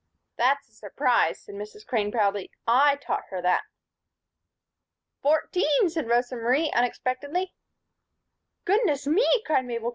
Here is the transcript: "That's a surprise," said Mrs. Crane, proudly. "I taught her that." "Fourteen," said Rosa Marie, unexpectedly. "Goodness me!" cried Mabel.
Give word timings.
"That's 0.35 0.67
a 0.67 0.71
surprise," 0.71 1.39
said 1.41 1.53
Mrs. 1.53 1.85
Crane, 1.85 2.11
proudly. 2.11 2.49
"I 2.67 2.95
taught 2.95 3.25
her 3.29 3.39
that." 3.43 3.61
"Fourteen," 5.21 5.89
said 5.91 6.09
Rosa 6.09 6.37
Marie, 6.37 6.71
unexpectedly. 6.71 7.53
"Goodness 8.65 9.05
me!" 9.05 9.27
cried 9.45 9.65
Mabel. 9.65 9.89